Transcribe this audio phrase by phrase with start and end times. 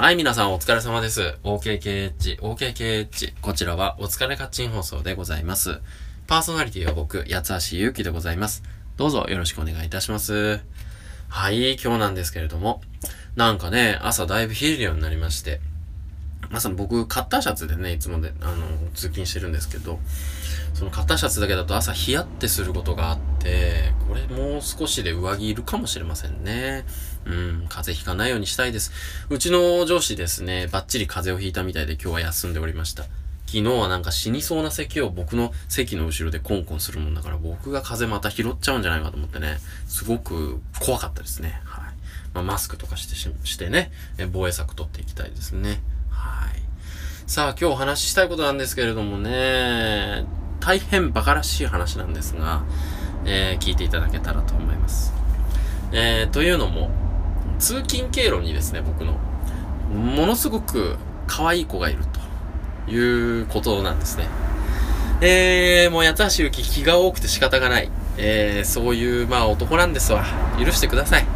[0.00, 1.36] はい、皆さんお疲れ様です。
[1.44, 3.34] OKKH、OKKH。
[3.42, 5.82] こちらはお疲れカッチン放送でございます。
[6.26, 8.62] パーソナリティは僕、八橋ゆうきでございます。
[8.96, 10.60] どうぞよろしくお願いいたします。
[11.28, 12.80] はい、今日なんですけれども、
[13.36, 15.60] なんかね、朝だいぶ冷えるようになりまして、
[16.48, 18.54] まさに僕、カッターシャツでね、いつもで、あの、
[18.94, 20.00] 通勤してるんですけど、
[20.72, 26.86] そのカッターシャツだけだと朝ヒヤってすることがあって、これもう少しで上着いるかもしれませんね。
[27.26, 28.92] うん、風邪ひかないようにしたいです。
[29.28, 33.04] うちの上司ですね、バッチリ風邪をひいたみたいで今日は休んでおりました。
[33.46, 39.58] 昨日はなんか死にそうな咳を僕の席の後ろでコンコンするもんだから僕が風邪また拾っちゃうんじゃないかと思ってね、
[39.88, 41.60] すごく怖かったですね。
[41.64, 41.94] はい。
[42.32, 43.90] まあ、マスクとかしてししてね、
[44.32, 45.80] 防衛策取っていきたいですね。
[46.10, 46.62] はい。
[47.26, 50.24] さあ今日お話ししたいことなんですけれどもね、
[50.60, 52.62] 大変馬鹿らしい話なんですが、
[53.24, 55.12] えー聞いていただけたらと思います。
[55.90, 56.90] えーというのも、
[57.60, 59.12] 通勤経路にですね、僕の、
[59.92, 60.96] ものすごく
[61.26, 62.00] 可愛い子がいる
[62.86, 64.26] ということなんですね。
[65.20, 67.90] えー、もう八橋ゆき気が多くて仕方がない。
[68.16, 70.24] えー、そういう、まあ男なんですわ。
[70.58, 71.26] 許してください。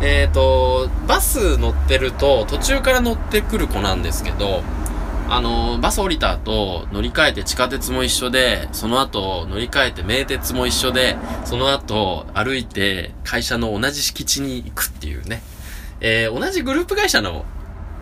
[0.00, 4.62] えーと、バス乗ってると、途中から乗ってくる子なんですけど、
[5.28, 15.42] あの、バス降りた後、乗り換えて地下鉄も一緒で、その後、乗り換えて名鉄も一緒で、その後、歩いて会社の同じ敷地に行くっていうね。
[16.00, 17.44] えー、同じグループ会社の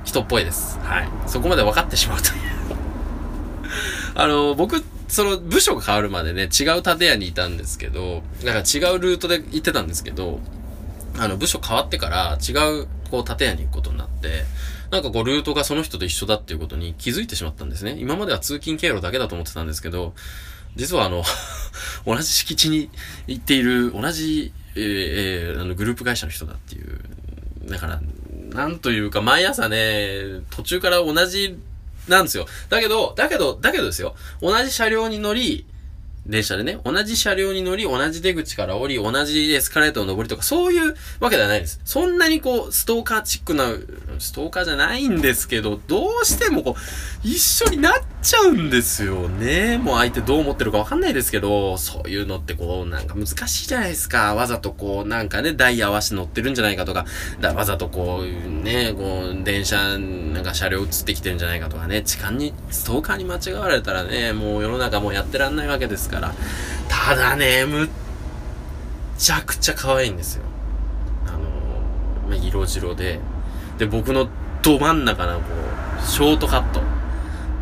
[0.04, 0.78] 人っぽいです。
[0.80, 1.08] はい。
[1.26, 2.34] そこまで分かってしまうという。
[4.14, 10.40] あの、僕、その部署が変わるまでね、違う建屋にいたんですけど、なんか違うルートで行ってたんですけど、
[11.18, 12.52] あの、部署変わってから違
[12.82, 14.44] う、こう、建屋に行くことになって、
[14.90, 17.96] なんかこう、ルートがその人と一緒だっていうことに気づいてしまったんですね。
[17.98, 20.14] 今までは通勤経路だけだと思ってたんですけど、
[20.76, 21.24] 実はあの、
[22.06, 22.90] 同じ敷地に
[23.26, 27.00] 行っている、同じ、えーえーあの、グループ会社の人だっていう。
[27.66, 28.00] だから、
[28.52, 31.58] なんというか、毎朝ね、途中から同じ
[32.08, 32.46] なんですよ。
[32.68, 34.14] だけど、だけど、だけどですよ。
[34.40, 35.66] 同じ車両に乗り、
[36.28, 41.80] 電車でね、同じ車両に乗り、同じ出口から降り、同じエスカレーターを登りとか、そういうわけではないです。
[41.84, 43.66] そんなにこう、ストーカーチックな、
[44.18, 49.78] ストーカーじゃないんですけど、どうしてもこう、一緒になっちゃうんですよね。
[49.78, 54.34] もう相手どう思ってるかわかんないですけど、そういうのってこう、なんか難しいじゃないですか。
[54.34, 57.06] わざとこう、なんかね、ダイヤ合わせて乗ってるんじゃないかとか、
[57.40, 66.15] だわざとこう、ね、こう、電車、なんか車両映ってきてるんじゃないかとかね、痴漢に、ストーカーに間違われたらね、もう世の中もうやってらんないわけですから。
[66.20, 66.34] から
[66.88, 67.88] ただね、むっ
[69.18, 70.42] ちゃくちゃ可愛いんですよ。
[71.26, 71.38] あの
[72.28, 73.20] ま、色白で。
[73.78, 74.28] で、僕の
[74.62, 75.44] ど真ん中のこ
[76.02, 76.80] う、ショートカット。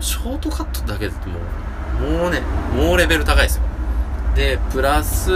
[0.00, 1.18] ショートカットだけでも
[2.00, 2.40] う、もうね、
[2.74, 3.64] もうレベル高いですよ。
[4.34, 5.32] で、プラス、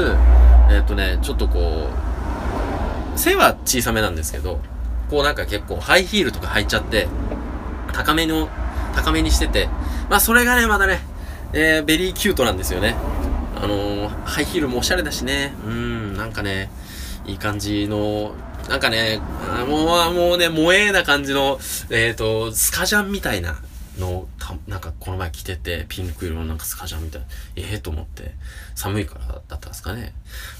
[0.71, 1.89] えっ、とね、ちょっとこ
[3.15, 4.61] う、背は小さめなんですけど、
[5.11, 7.09] こうなんか結構ハイヒールとか履いちゃって、
[7.93, 8.49] 高めの、
[8.95, 9.69] 高めにしてて、
[10.09, 11.01] まあそれがね、まだね、
[11.53, 12.95] えー、 very cute なんですよね。
[13.57, 16.71] あのー、ハイヒールもおしゃれだしね、うん、なんかね、
[17.27, 18.35] いい感じの、
[18.69, 19.21] なんかね、
[19.67, 21.59] もう、もうね、萌えな感じの、
[21.91, 23.57] えっ、と、スカジャンみたいな
[23.99, 27.27] のた、なんかこの前着てて、ピンク色のなんかスカジャンみたいな、
[27.57, 28.35] ええと思って、
[28.75, 30.13] 寒いからだったんですかね。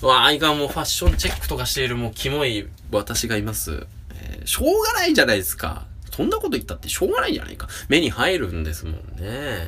[0.03, 3.87] うわあ、いかんもうファッションチェックとかしているもうキモい私がいます。
[4.15, 5.87] えーしょうがないじゃないですか。
[6.11, 7.69] そんなこと言ったってしょうがないじゃないか。
[7.89, 9.67] 目に入るんですもんね。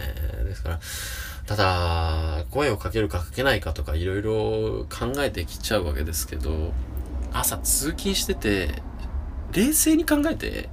[0.51, 0.81] ですから、
[1.47, 6.73] ただ、声をかけるかかけないかとかいろいろ考えてきちゃうわけですけど、
[7.33, 8.83] 朝通勤してて、
[9.53, 10.69] 冷静に考えて、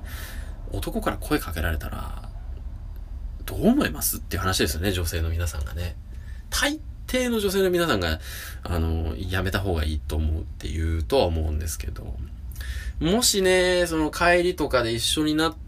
[0.72, 2.30] 男から声かけられたら、
[3.46, 5.96] どう思いますっていう話ですよね、女性の皆さんがね。
[6.50, 8.20] 大抵の女性の皆さんが、
[8.64, 12.18] あの、やめた方がいいと思うっていうとは思うんですけど、
[13.00, 15.67] もしね、その帰りとかで一緒になって、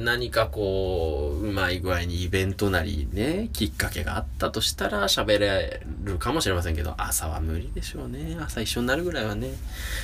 [0.00, 8.36] 何かこう、うまい具合にイベントなりね、きっかけがあったとしたら喋れるかもしれませんけど、朝は無理でしょうね。
[8.40, 9.52] 朝一緒になるぐらいはね。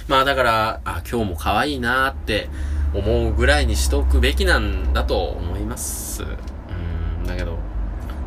[0.07, 2.49] まあだから、あ、今日も可愛いなって
[2.95, 6.23] 思うぐらいにしておくべきなんだと思います。
[6.23, 7.59] うん、だけど、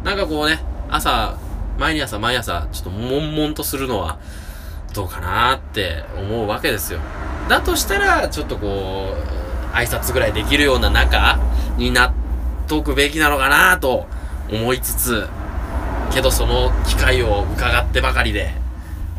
[0.03, 0.59] なんかこうね、
[0.89, 1.37] 朝、
[1.79, 4.19] 毎朝毎朝、ちょっと悶々とするのは、
[4.93, 6.99] どうかなって思うわけですよ。
[7.47, 11.39] だとしたら、ちょっとこう、挨拶ぐらいできるような仲
[11.77, 12.13] になっ
[12.67, 14.07] とくべきなのかなと
[14.51, 15.27] 思いつつ、
[16.13, 18.53] けどその機会を伺ってばかりで、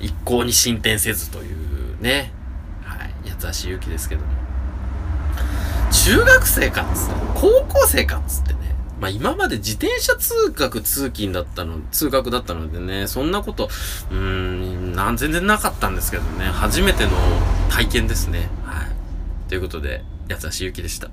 [0.01, 2.33] 一向に進展せずというね、
[2.83, 4.39] はい、八橋ゆきですけども。
[5.91, 8.59] 中学生かっつって、高校生かっつってね、
[9.01, 13.69] まあ今まで自転車通学通勤だったの、通学だったのでね、そんなこと、
[14.11, 17.11] うーん、なん全然なかったんですけどね、初めての
[17.71, 18.49] 体験ですね。
[18.65, 18.89] はい。
[19.49, 21.11] ということで、八橋ゆきでした。